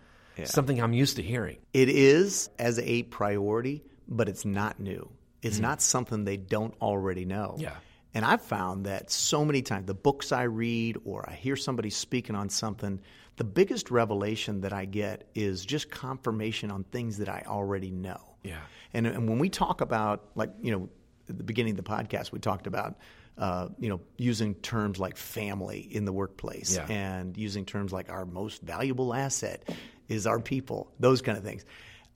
something 0.43 0.81
I'm 0.81 0.93
used 0.93 1.15
to 1.15 1.23
hearing. 1.23 1.57
It 1.73 1.89
is 1.89 2.49
as 2.59 2.79
a 2.79 3.03
priority, 3.03 3.83
but 4.07 4.29
it's 4.29 4.45
not 4.45 4.79
new. 4.79 5.09
It's 5.41 5.55
mm-hmm. 5.55 5.63
not 5.63 5.81
something 5.81 6.25
they 6.25 6.37
don't 6.37 6.75
already 6.81 7.25
know. 7.25 7.55
Yeah. 7.57 7.75
And 8.13 8.25
I've 8.25 8.41
found 8.41 8.85
that 8.85 9.11
so 9.11 9.45
many 9.45 9.61
times, 9.61 9.85
the 9.85 9.93
books 9.93 10.31
I 10.31 10.43
read 10.43 10.97
or 11.05 11.29
I 11.29 11.33
hear 11.33 11.55
somebody 11.55 11.89
speaking 11.89 12.35
on 12.35 12.49
something, 12.49 12.99
the 13.35 13.43
biggest 13.43 13.91
revelation 13.91 14.61
that 14.61 14.73
I 14.73 14.85
get 14.85 15.29
is 15.35 15.65
just 15.65 15.91
confirmation 15.91 16.71
on 16.71 16.83
things 16.83 17.17
that 17.17 17.29
I 17.29 17.43
already 17.45 17.91
know. 17.91 18.35
Yeah. 18.43 18.61
And, 18.93 19.05
and 19.05 19.29
when 19.29 19.37
we 19.37 19.49
talk 19.49 19.81
about, 19.81 20.29
like, 20.35 20.51
you 20.61 20.71
know, 20.71 20.89
at 21.29 21.37
the 21.37 21.43
beginning 21.43 21.77
of 21.77 21.77
the 21.77 21.83
podcast, 21.83 22.31
we 22.31 22.39
talked 22.39 22.65
about, 22.65 22.97
uh, 23.37 23.67
you 23.79 23.89
know, 23.89 24.01
using 24.17 24.55
terms 24.55 24.99
like 24.99 25.15
family 25.17 25.79
in 25.79 26.05
the 26.05 26.13
workplace 26.13 26.75
Yeah. 26.75 26.87
and 26.89 27.37
using 27.37 27.65
terms 27.65 27.93
like 27.93 28.09
our 28.09 28.25
most 28.25 28.61
valuable 28.61 29.13
asset 29.13 29.67
is 30.07 30.25
our 30.25 30.39
people, 30.39 30.91
those 30.99 31.21
kind 31.21 31.37
of 31.37 31.43
things. 31.43 31.63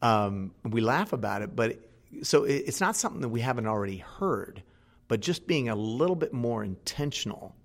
Um, 0.02 0.52
we 0.64 0.82
laugh 0.82 1.14
about 1.14 1.44
it, 1.44 1.56
but 1.56 1.80
so 2.24 2.44
it, 2.46 2.64
it's 2.68 2.82
not 2.82 2.96
something 2.96 3.22
that 3.22 3.30
we 3.30 3.42
haven't 3.42 3.68
already 3.68 3.98
heard, 3.98 4.64
but 5.08 5.20
just 5.20 5.46
being 5.46 5.70
a 5.70 5.76
little 5.76 6.16
bit 6.16 6.34
more 6.34 6.64
intentional 6.64 7.56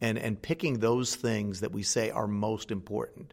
and, 0.00 0.18
and 0.18 0.40
picking 0.40 0.80
those 0.80 1.14
things 1.14 1.60
that 1.60 1.70
we 1.72 1.82
say 1.82 2.10
are 2.10 2.26
most 2.26 2.70
important. 2.70 3.32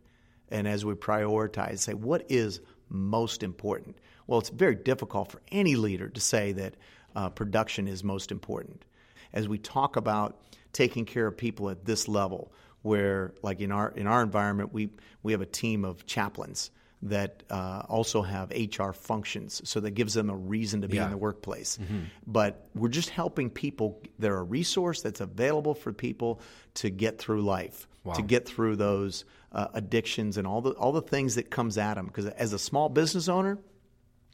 And 0.49 0.67
as 0.67 0.85
we 0.85 0.93
prioritize, 0.93 1.79
say, 1.79 1.93
what 1.93 2.25
is 2.29 2.59
most 2.89 3.41
important? 3.41 3.97
Well, 4.27 4.39
it's 4.39 4.49
very 4.49 4.75
difficult 4.75 5.31
for 5.31 5.41
any 5.51 5.75
leader 5.75 6.09
to 6.09 6.21
say 6.21 6.51
that 6.51 6.75
uh, 7.15 7.29
production 7.29 7.87
is 7.87 8.03
most 8.03 8.31
important. 8.31 8.85
As 9.33 9.47
we 9.47 9.57
talk 9.57 9.95
about 9.95 10.39
taking 10.73 11.05
care 11.05 11.27
of 11.27 11.37
people 11.37 11.69
at 11.69 11.85
this 11.85 12.07
level, 12.07 12.51
where, 12.81 13.33
like 13.43 13.59
in 13.61 13.71
our 13.71 13.89
in 13.91 14.07
our 14.07 14.21
environment, 14.23 14.73
we 14.73 14.89
we 15.23 15.31
have 15.33 15.41
a 15.41 15.45
team 15.45 15.85
of 15.85 16.05
chaplains 16.05 16.71
that 17.03 17.41
uh, 17.49 17.81
also 17.89 18.21
have 18.21 18.51
HR 18.51 18.91
functions, 18.91 19.67
so 19.67 19.79
that 19.79 19.91
gives 19.91 20.13
them 20.13 20.29
a 20.29 20.35
reason 20.35 20.81
to 20.81 20.87
be 20.87 20.97
Yeah. 20.97 21.05
in 21.05 21.11
the 21.11 21.17
workplace. 21.17 21.79
But 22.27 22.67
we're 22.75 22.89
just 22.89 23.09
helping 23.09 23.49
people. 23.49 24.01
They're 24.19 24.37
a 24.37 24.43
resource 24.43 25.01
that's 25.01 25.19
available 25.19 25.73
for 25.73 25.91
people 25.93 26.41
to 26.75 26.89
get 26.91 27.17
through 27.17 27.41
life, 27.41 27.87
to 28.15 28.21
get 28.21 28.47
through 28.47 28.75
those 28.75 29.25
uh, 29.51 29.67
addictions 29.73 30.37
and 30.37 30.45
all 30.45 30.61
the 30.61 30.71
all 30.71 30.91
the 30.91 31.01
things 31.01 31.35
that 31.35 31.49
comes 31.49 31.77
at 31.77 31.95
them. 31.95 32.05
Because 32.05 32.27
as 32.27 32.53
a 32.53 32.59
small 32.59 32.87
business 32.89 33.27
owner, 33.27 33.57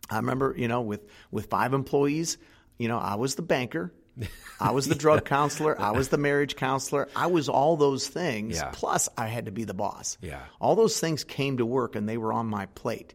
I 0.10 0.18
remember, 0.18 0.54
you 0.58 0.68
know, 0.68 0.82
with 0.82 1.06
with 1.32 1.46
five 1.48 1.74
employees, 1.74 2.38
you 2.78 2.88
know, 2.90 2.98
I 2.98 3.16
was 3.16 3.36
the 3.36 3.42
banker, 3.44 3.94
I 4.60 4.72
was 4.72 4.88
the 4.88 4.96
drug 5.06 5.26
counselor, 5.26 5.80
I 5.80 5.92
was 5.92 6.10
the 6.10 6.18
marriage 6.18 6.56
counselor, 6.56 7.08
I 7.16 7.28
was 7.28 7.50
all 7.50 7.78
those 7.78 8.08
things. 8.08 8.56
Yeah. 8.56 8.72
Plus, 8.74 9.10
I 9.18 9.28
had 9.28 9.46
to 9.46 9.52
be 9.52 9.64
the 9.64 9.74
boss. 9.74 10.18
Yeah. 10.22 10.42
all 10.60 10.76
those 10.76 11.00
things 11.00 11.24
came 11.24 11.58
to 11.58 11.66
work, 11.66 11.96
and 11.96 12.08
they 12.08 12.18
were 12.18 12.34
on 12.34 12.48
my 12.48 12.66
plate. 12.68 13.14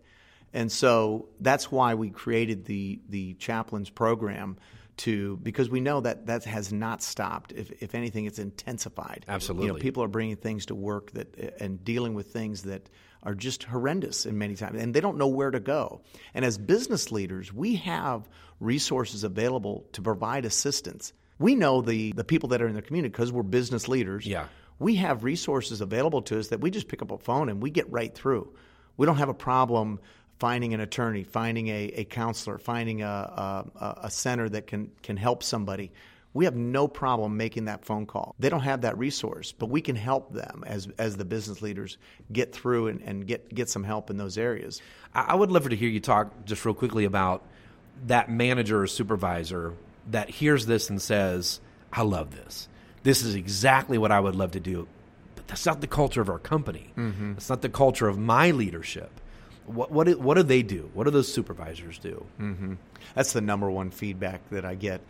And 0.53 0.71
so 0.71 1.29
that's 1.41 1.73
why 1.73 1.95
we 1.95 2.11
created 2.11 2.67
the 2.67 3.01
the 3.09 3.35
chaplains 3.35 3.89
program 3.89 4.59
to 4.99 5.39
because 5.39 5.71
we 5.71 5.81
know 5.81 6.03
that 6.03 6.27
that 6.27 6.45
has 6.45 6.73
not 6.73 7.03
stopped. 7.03 7.53
If 7.53 7.83
if 7.83 7.95
anything, 7.95 8.27
it's 8.27 8.39
intensified. 8.39 9.25
You 9.27 9.31
know, 9.31 9.35
Absolutely. 9.35 9.81
people 9.81 10.03
are 10.03 10.09
bringing 10.09 10.37
things 10.37 10.67
to 10.67 10.75
work 10.75 11.11
that 11.13 11.61
and 11.61 11.83
dealing 11.83 12.15
with 12.15 12.33
things 12.33 12.63
that 12.65 12.91
are 13.23 13.35
just 13.35 13.65
horrendous 13.65 14.27
in 14.27 14.39
many 14.39 14.55
times, 14.57 14.81
and 14.81 14.93
they 14.95 15.01
don't 15.01 15.17
know 15.17 15.29
where 15.29 15.51
to 15.51 15.61
go. 15.61 16.01
And 16.35 16.45
as 16.45 16.59
business 16.59 17.13
leaders, 17.13 17.53
we 17.53 17.77
have 17.77 18.29
resources 18.61 19.25
available 19.25 19.85
to 19.93 20.03
provide 20.03 20.45
assistance. 20.45 21.13
We 21.39 21.55
know 21.55 21.81
the 21.83 22.13
the 22.13 22.25
people 22.25 22.51
that 22.51 22.63
are 22.63 22.69
in 22.69 22.75
the 22.75 22.83
community 22.83 23.11
because 23.11 23.33
we're 23.33 23.43
business 23.43 23.89
leaders. 23.89 24.27
Yeah. 24.27 24.47
we 24.79 24.97
have 24.97 25.25
resources 25.25 25.81
available 25.81 26.23
to 26.23 26.39
us 26.39 26.49
that 26.49 26.61
we 26.61 26.71
just 26.71 26.89
pick 26.89 27.03
up 27.03 27.11
a 27.11 27.19
phone 27.19 27.49
and 27.49 27.63
we 27.63 27.71
get 27.71 27.91
right 27.91 28.15
through. 28.15 28.53
We 28.97 29.07
don't 29.07 29.17
have 29.19 29.29
a 29.29 29.35
problem 29.35 30.01
finding 30.39 30.75
an 30.75 30.81
attorney, 30.81 31.23
finding 31.23 31.69
a, 31.69 31.93
a 31.95 32.05
counselor, 32.05 32.59
finding 32.59 33.03
a, 33.03 33.07
a, 33.07 33.95
a 34.05 34.11
center 34.11 34.49
that 34.49 34.67
can, 34.67 34.91
can 35.03 35.17
help 35.17 35.43
somebody. 35.45 35.93
We 36.35 36.47
have 36.47 36.57
no 36.57 36.89
problem 36.89 37.37
making 37.37 37.67
that 37.67 37.85
phone 37.85 38.07
call. 38.07 38.35
They 38.39 38.49
don't 38.49 38.61
have 38.61 38.83
that 38.83 38.97
resource, 38.97 39.53
but 39.53 39.67
we 39.67 39.81
can 39.83 39.97
help 39.97 40.33
them 40.33 40.65
as, 40.67 40.89
as 40.99 41.17
the 41.17 41.25
business 41.25 41.61
leaders 41.61 41.99
get 42.33 42.55
through 42.55 42.89
and, 42.89 43.03
and 43.03 43.27
get, 43.27 43.55
get 43.55 43.69
some 43.69 43.85
help 43.85 44.09
in 44.09 44.17
those 44.17 44.39
areas. 44.39 44.81
I 45.15 45.35
would 45.35 45.51
love 45.51 45.69
to 45.69 45.77
hear 45.77 45.91
you 45.91 46.01
talk 46.01 46.45
just 46.47 46.65
real 46.65 46.75
quickly 46.75 47.05
about 47.05 47.45
that 48.07 48.31
manager 48.31 48.81
or 48.83 48.87
supervisor 48.87 49.75
that 50.11 50.31
hears 50.31 50.67
this 50.67 50.89
and 50.89 51.01
says, 51.01 51.61
I 51.93 52.03
love 52.03 52.35
this. 52.35 52.69
This 53.03 53.23
is 53.23 53.35
exactly 53.35 53.99
what 53.99 54.11
I 54.11 54.19
would 54.19 54.35
love 54.35 54.53
to 54.53 54.61
do. 54.61 54.89
But 55.35 55.49
that's 55.49 55.67
not 55.67 55.81
the 55.81 55.87
culture 55.87 56.23
of 56.23 56.31
our 56.31 56.39
company. 56.39 56.93
Mm-hmm. 56.97 57.33
It's 57.33 57.51
not 57.51 57.61
the 57.61 57.69
culture 57.69 58.09
of 58.09 58.19
my 58.19 58.53
leadership. 58.53 59.11
What, 59.67 59.91
what, 59.91 60.07
do, 60.07 60.19
what 60.19 60.35
do 60.35 60.43
they 60.43 60.63
do? 60.63 60.91
What 60.95 61.05
do 61.05 61.11
those 61.11 61.33
supervisors 61.33 61.99
do? 61.99 62.25
Mm-hmm. 62.41 62.75
That's 63.15 63.33
the 63.33 63.41
number 63.41 63.71
one 63.71 63.91
feedback 63.91 64.49
that 64.51 64.65
I 64.65 64.75
get. 64.75 65.03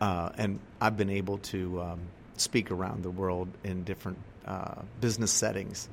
Uh, 0.00 0.30
and 0.36 0.60
I've 0.80 0.96
been 0.96 1.10
able 1.10 1.38
to 1.38 1.80
um, 1.82 2.00
speak 2.36 2.70
around 2.70 3.02
the 3.02 3.10
world 3.10 3.48
in 3.64 3.84
different 3.84 4.18
uh, 4.46 4.82
business 5.00 5.32
settings 5.32 5.88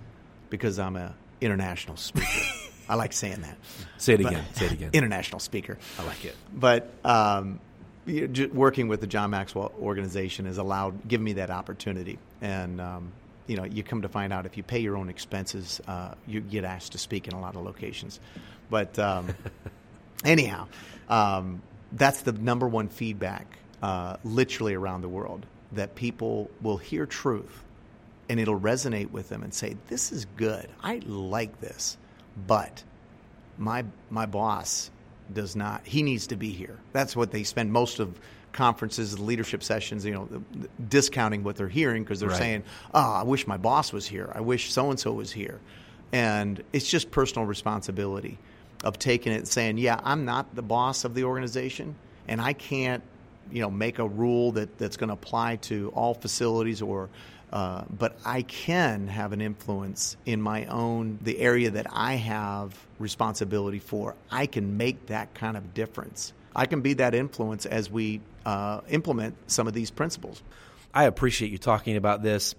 because 0.50 0.80
I'm 0.80 0.96
an 0.96 1.14
international 1.42 1.98
speaker. 1.98 2.28
I 2.90 2.96
like 2.96 3.14
saying 3.14 3.42
that. 3.42 3.58
Say 3.98 4.14
it 4.14 4.20
again. 4.20 4.46
Say 4.54 4.66
it 4.68 4.72
again. 4.74 4.90
International 4.94 5.40
speaker. 5.40 5.78
I 5.98 6.04
like 6.04 6.24
it. 6.24 6.36
But 6.54 6.92
um, 7.04 7.60
working 8.54 8.88
with 8.88 9.02
the 9.02 9.08
John 9.08 9.32
Maxwell 9.32 9.74
organization 9.82 10.46
has 10.46 10.58
allowed, 10.58 11.08
given 11.08 11.24
me 11.24 11.34
that 11.34 11.50
opportunity. 11.50 12.20
And, 12.42 12.80
um, 12.80 13.12
you 13.48 13.58
know, 13.58 13.64
you 13.64 13.84
come 13.84 14.04
to 14.04 14.10
find 14.10 14.32
out 14.32 14.46
if 14.46 14.58
you 14.58 14.64
pay 14.64 14.80
your 14.80 14.98
own 14.98 15.10
expenses, 15.10 15.82
uh, 15.88 16.14
you 16.28 16.42
get 16.42 16.64
asked 16.64 16.92
to 16.92 16.98
speak 16.98 17.28
in 17.28 17.34
a 17.34 17.42
lot 17.42 17.56
of 17.56 17.64
locations. 17.64 18.20
But 18.70 18.98
um, 19.00 19.36
anyhow, 20.24 20.68
um, 21.10 21.62
that's 21.92 22.22
the 22.22 22.34
number 22.34 22.68
one 22.68 22.90
feedback, 22.90 23.58
uh, 23.82 24.18
literally 24.24 24.74
around 24.74 25.02
the 25.02 25.10
world, 25.10 25.46
that 25.72 25.96
people 25.96 26.50
will 26.62 26.78
hear 26.78 27.06
truth 27.06 27.64
and 28.28 28.40
it'll 28.40 28.60
resonate 28.60 29.12
with 29.12 29.30
them 29.30 29.44
and 29.44 29.54
say, 29.54 29.76
"This 29.88 30.12
is 30.12 30.26
good. 30.38 30.68
I 30.82 31.02
like 31.06 31.62
this." 31.62 31.98
but 32.48 32.84
my 33.58 33.86
my 34.10 34.26
boss 34.26 34.90
does 35.34 35.56
not. 35.56 35.86
He 35.86 36.04
needs 36.04 36.28
to 36.28 36.36
be 36.36 36.52
here. 36.52 36.78
That's 36.94 37.16
what 37.16 37.32
they 37.32 37.44
spend 37.44 37.72
most 37.72 38.00
of 38.00 38.20
conferences, 38.52 39.20
leadership 39.20 39.64
sessions, 39.64 40.06
you 40.06 40.14
know, 40.14 40.30
discounting 40.88 41.44
what 41.44 41.56
they're 41.56 41.68
hearing 41.68 42.04
because 42.04 42.20
they're 42.20 42.30
right. 42.30 42.38
saying, 42.38 42.64
"Oh, 42.94 43.14
I 43.14 43.24
wish 43.24 43.48
my 43.48 43.58
boss 43.58 43.92
was 43.92 44.06
here. 44.06 44.32
I 44.34 44.42
wish 44.42 44.72
so 44.72 44.90
and 44.90 45.00
so 45.00 45.14
was 45.14 45.32
here." 45.32 45.60
And 46.12 46.64
it's 46.72 46.88
just 46.88 47.12
personal 47.12 47.46
responsibility 47.48 48.38
of 48.84 49.00
taking 49.00 49.34
it 49.34 49.38
and 49.38 49.48
saying, 49.48 49.78
"Yeah, 49.78 50.00
I'm 50.04 50.26
not 50.26 50.56
the 50.56 50.62
boss 50.62 51.06
of 51.06 51.16
the 51.16 51.24
organization, 51.24 51.96
and 52.28 52.40
I 52.40 52.54
can't, 52.54 53.04
you 53.52 53.62
know, 53.62 53.70
make 53.70 54.00
a 54.00 54.08
rule 54.08 54.52
that 54.54 54.78
that's 54.78 54.98
going 54.98 55.10
to 55.10 55.14
apply 55.14 55.58
to 55.58 55.92
all 55.96 56.14
facilities 56.14 56.82
or 56.82 57.10
uh, 57.56 57.84
but 57.90 58.18
I 58.26 58.42
can 58.42 59.08
have 59.08 59.32
an 59.32 59.40
influence 59.40 60.18
in 60.26 60.42
my 60.42 60.66
own, 60.66 61.20
the 61.22 61.40
area 61.40 61.72
that 61.72 61.88
I 61.90 62.16
have 62.16 62.78
responsibility 63.00 63.80
for. 63.80 64.16
I 64.30 64.46
can 64.46 64.76
make 64.76 65.06
that 65.06 65.34
kind 65.36 65.56
of 65.56 65.74
difference. 65.74 66.34
I 66.54 66.66
can 66.66 66.82
be 66.82 66.96
that 66.96 67.16
influence 67.16 67.66
as 67.66 67.90
we 67.90 68.20
uh, 68.46 68.82
implement 68.90 69.36
some 69.50 69.68
of 69.68 69.74
these 69.74 69.92
principles. 69.92 70.44
I 70.94 71.06
appreciate 71.06 71.52
you 71.52 71.58
talking 71.58 71.96
about 71.98 72.24
this. 72.24 72.56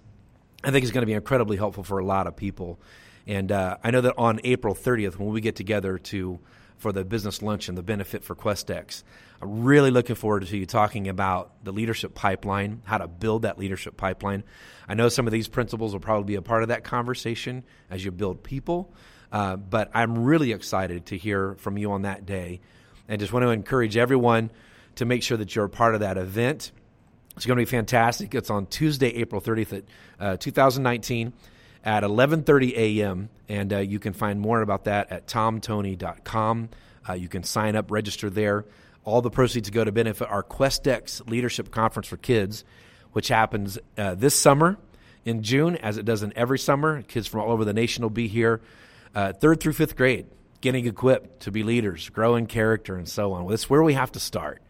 I 0.65 0.71
think 0.71 0.83
it's 0.83 0.93
going 0.93 1.03
to 1.03 1.07
be 1.07 1.13
incredibly 1.13 1.57
helpful 1.57 1.85
for 1.85 1.99
a 1.99 2.05
lot 2.05 2.27
of 2.27 2.37
people. 2.37 2.79
And 3.27 3.51
uh, 3.51 3.77
I 3.83 3.91
know 3.91 4.01
that 4.03 4.15
on 4.17 4.41
April 4.45 4.75
30th, 4.75 5.19
when 5.19 5.31
we 5.31 5.41
get 5.41 5.57
together 5.57 5.99
to 5.99 6.39
for 6.79 6.93
the 6.93 7.05
business 7.05 7.43
lunch 7.43 7.69
and 7.69 7.77
the 7.77 7.83
benefit 7.83 8.25
for 8.25 8.35
QuestX, 8.35 9.03
I'm 9.41 9.65
really 9.65 9.91
looking 9.91 10.17
forward 10.17 10.47
to 10.47 10.57
you 10.57 10.67
talking 10.67 11.09
about 11.09 11.53
the 11.65 11.73
leadership 11.73 12.15
pipeline, 12.15 12.83
how 12.85 12.99
to 12.99 13.09
build 13.09 13.43
that 13.43 13.59
leadership 13.59 13.97
pipeline. 13.97 14.45
I 14.89 14.95
know 14.95 15.09
some 15.09 15.27
of 15.27 15.33
these 15.33 15.49
principles 15.49 15.93
will 15.93 16.01
probably 16.01 16.25
be 16.25 16.35
a 16.37 16.43
part 16.43 16.63
of 16.63 16.69
that 16.69 16.85
conversation 16.85 17.65
as 17.91 18.05
you 18.05 18.13
build 18.13 18.43
people, 18.43 18.93
uh, 19.33 19.57
but 19.57 19.91
I'm 19.95 20.25
really 20.25 20.53
excited 20.53 21.07
to 21.07 21.19
hear 21.19 21.55
from 21.57 21.77
you 21.77 21.93
on 21.93 22.03
that 22.03 22.25
day. 22.25 22.61
And 23.09 23.21
just 23.21 23.33
want 23.33 23.45
to 23.45 23.51
encourage 23.51 23.97
everyone 23.97 24.51
to 24.97 25.05
make 25.05 25.23
sure 25.23 25.37
that 25.37 25.55
you're 25.55 25.67
a 25.67 25.71
part 25.71 25.95
of 25.95 26.01
that 26.01 26.17
event. 26.17 26.73
It's 27.37 27.45
going 27.45 27.59
to 27.59 27.61
be 27.61 27.71
fantastic. 27.71 28.35
It's 28.35 28.49
on 28.49 28.67
Tuesday, 28.67 29.09
April 29.17 29.41
30th, 29.41 29.83
uh, 30.19 30.37
2019 30.39 31.33
at 31.87 32.03
11:30 32.03 32.77
a.m. 32.77 33.31
and 33.49 33.73
uh, 33.73 33.79
you 33.79 34.01
can 34.01 34.13
find 34.13 34.41
more 34.41 34.61
about 34.61 34.85
that 34.85 35.11
at 35.13 35.27
tomtoney.com. 35.29 36.69
Uh, 37.09 37.13
you 37.13 37.29
can 37.29 37.45
sign 37.45 37.77
up, 37.77 37.91
register 37.93 38.29
there. 38.29 38.65
All 39.05 39.23
the 39.23 39.31
proceeds 39.31 39.71
go 39.71 39.85
to 39.85 39.93
benefit 39.93 40.29
our 40.29 40.43
QuestX 40.43 41.31
Leadership 41.31 41.71
Conference 41.71 42.09
for 42.09 42.17
Kids, 42.17 42.65
which 43.13 43.29
happens 43.29 43.79
uh, 43.97 44.17
this 44.17 44.35
summer 44.35 44.77
in 45.25 45.45
June, 45.45 45.77
as 45.77 45.97
it 45.97 46.05
does 46.05 46.25
in 46.25 46.33
every 46.37 46.59
summer. 46.59 47.03
Kids 47.03 47.29
from 47.29 47.41
all 47.43 47.53
over 47.53 47.65
the 47.65 47.73
nation 47.73 48.03
will 48.03 48.11
be 48.11 48.27
here, 48.27 48.61
uh, 49.15 49.33
third 49.33 49.61
through 49.61 49.75
fifth 49.75 49.95
grade, 49.97 50.27
getting 50.61 50.87
equipped 50.87 51.43
to 51.45 51.53
be 51.53 51.63
leaders, 51.63 52.09
grow 52.09 52.35
in 52.35 52.47
character, 52.47 52.97
and 52.97 53.09
so 53.09 53.33
on. 53.33 53.45
Well, 53.45 53.51
that's 53.51 53.71
where 53.71 53.85
we 53.85 53.95
have 53.95 54.11
to 54.13 54.21
start, 54.21 54.61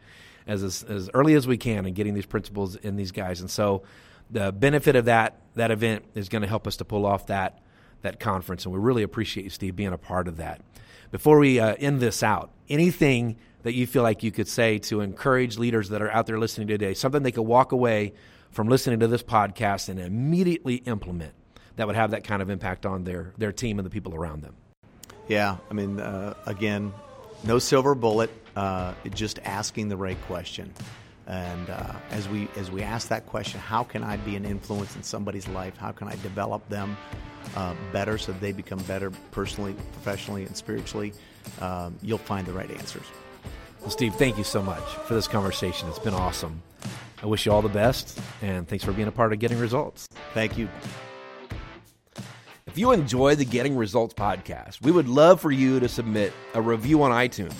as, 0.46 0.62
as, 0.62 0.82
as 0.82 1.08
early 1.14 1.32
as 1.32 1.46
we 1.46 1.56
can, 1.56 1.86
in 1.86 1.94
getting 1.94 2.12
these 2.12 2.26
principles 2.26 2.76
in 2.76 2.96
these 2.96 3.12
guys. 3.12 3.40
And 3.40 3.50
so, 3.50 3.84
the 4.30 4.52
benefit 4.52 4.96
of 4.96 5.06
that 5.06 5.40
that 5.54 5.70
event 5.70 6.04
is 6.14 6.28
going 6.28 6.42
to 6.42 6.48
help 6.48 6.66
us 6.66 6.76
to 6.76 6.84
pull 6.84 7.06
off 7.06 7.26
that 7.28 7.60
that 8.02 8.20
conference, 8.20 8.64
and 8.64 8.74
we 8.74 8.80
really 8.80 9.02
appreciate 9.02 9.44
you, 9.44 9.50
Steve, 9.50 9.74
being 9.74 9.92
a 9.92 9.98
part 9.98 10.28
of 10.28 10.36
that. 10.36 10.60
Before 11.10 11.38
we 11.38 11.58
uh, 11.58 11.74
end 11.78 12.00
this 12.00 12.22
out, 12.22 12.50
anything 12.68 13.36
that 13.62 13.74
you 13.74 13.86
feel 13.86 14.02
like 14.02 14.22
you 14.22 14.30
could 14.30 14.46
say 14.46 14.78
to 14.78 15.00
encourage 15.00 15.58
leaders 15.58 15.88
that 15.88 16.02
are 16.02 16.10
out 16.10 16.26
there 16.26 16.38
listening 16.38 16.68
today, 16.68 16.94
something 16.94 17.22
they 17.22 17.32
could 17.32 17.42
walk 17.42 17.72
away 17.72 18.12
from 18.50 18.68
listening 18.68 19.00
to 19.00 19.08
this 19.08 19.22
podcast 19.22 19.88
and 19.88 19.98
immediately 19.98 20.76
implement 20.76 21.32
that 21.76 21.86
would 21.86 21.96
have 21.96 22.12
that 22.12 22.24
kind 22.24 22.42
of 22.42 22.50
impact 22.50 22.86
on 22.86 23.04
their, 23.04 23.32
their 23.38 23.52
team 23.52 23.78
and 23.78 23.86
the 23.86 23.90
people 23.90 24.14
around 24.14 24.42
them? 24.42 24.54
Yeah, 25.28 25.56
I 25.70 25.74
mean, 25.74 26.00
uh, 26.00 26.34
again, 26.46 26.92
no 27.44 27.58
silver 27.58 27.94
bullet, 27.94 28.30
uh, 28.54 28.94
just 29.12 29.38
asking 29.44 29.88
the 29.88 29.96
right 29.96 30.20
question. 30.22 30.72
And 31.26 31.70
uh, 31.70 31.94
as 32.10 32.28
we 32.28 32.48
as 32.56 32.70
we 32.70 32.82
ask 32.82 33.08
that 33.08 33.26
question, 33.26 33.58
how 33.58 33.82
can 33.82 34.04
I 34.04 34.16
be 34.18 34.36
an 34.36 34.44
influence 34.44 34.94
in 34.94 35.02
somebody's 35.02 35.48
life? 35.48 35.76
How 35.76 35.90
can 35.90 36.08
I 36.08 36.14
develop 36.16 36.68
them 36.68 36.96
uh, 37.56 37.74
better 37.92 38.16
so 38.16 38.32
they 38.32 38.52
become 38.52 38.78
better 38.84 39.10
personally, 39.32 39.74
professionally, 39.92 40.44
and 40.44 40.56
spiritually? 40.56 41.12
Um, 41.60 41.96
you'll 42.00 42.18
find 42.18 42.46
the 42.46 42.52
right 42.52 42.70
answers. 42.70 43.06
Well, 43.80 43.90
Steve, 43.90 44.14
thank 44.14 44.38
you 44.38 44.44
so 44.44 44.62
much 44.62 44.82
for 44.82 45.14
this 45.14 45.26
conversation. 45.26 45.88
It's 45.88 45.98
been 45.98 46.14
awesome. 46.14 46.62
I 47.22 47.26
wish 47.26 47.46
you 47.46 47.52
all 47.52 47.62
the 47.62 47.68
best, 47.68 48.20
and 48.42 48.68
thanks 48.68 48.84
for 48.84 48.92
being 48.92 49.08
a 49.08 49.12
part 49.12 49.32
of 49.32 49.38
Getting 49.38 49.58
Results. 49.58 50.08
Thank 50.34 50.58
you. 50.58 50.68
If 52.66 52.76
you 52.76 52.92
enjoy 52.92 53.36
the 53.36 53.44
Getting 53.44 53.76
Results 53.76 54.12
podcast, 54.14 54.82
we 54.82 54.92
would 54.92 55.08
love 55.08 55.40
for 55.40 55.50
you 55.50 55.80
to 55.80 55.88
submit 55.88 56.32
a 56.54 56.60
review 56.60 57.02
on 57.02 57.10
iTunes 57.10 57.54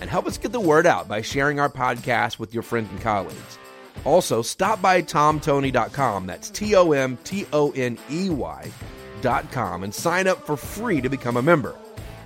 and 0.00 0.10
help 0.10 0.26
us 0.26 0.38
get 0.38 0.52
the 0.52 0.60
word 0.60 0.86
out 0.86 1.08
by 1.08 1.22
sharing 1.22 1.60
our 1.60 1.68
podcast 1.68 2.38
with 2.38 2.52
your 2.52 2.62
friends 2.62 2.90
and 2.90 3.00
colleagues. 3.00 3.58
Also, 4.04 4.42
stop 4.42 4.80
by 4.82 5.02
tomtoney.com, 5.02 6.26
that's 6.26 6.50
T 6.50 6.74
O 6.76 6.92
M 6.92 7.16
T 7.24 7.46
O 7.52 7.70
N 7.72 7.98
E 8.10 8.30
Y.com, 8.30 9.84
and 9.84 9.94
sign 9.94 10.26
up 10.26 10.46
for 10.46 10.56
free 10.56 11.00
to 11.00 11.08
become 11.08 11.36
a 11.36 11.42
member. 11.42 11.76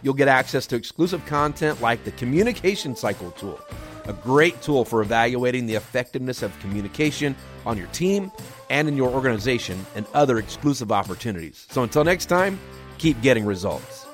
You'll 0.02 0.14
get 0.14 0.28
access 0.28 0.66
to 0.68 0.76
exclusive 0.76 1.24
content 1.26 1.80
like 1.80 2.04
the 2.04 2.12
Communication 2.12 2.96
Cycle 2.96 3.30
tool, 3.32 3.60
a 4.06 4.12
great 4.12 4.60
tool 4.62 4.84
for 4.84 5.00
evaluating 5.00 5.66
the 5.66 5.74
effectiveness 5.74 6.42
of 6.42 6.58
communication 6.60 7.36
on 7.66 7.76
your 7.76 7.86
team 7.88 8.32
and 8.70 8.88
in 8.88 8.96
your 8.96 9.10
organization, 9.10 9.84
and 9.94 10.06
other 10.14 10.38
exclusive 10.38 10.92
opportunities. 10.92 11.66
So 11.70 11.82
until 11.82 12.04
next 12.04 12.26
time, 12.26 12.58
keep 12.98 13.20
getting 13.20 13.44
results. 13.44 14.06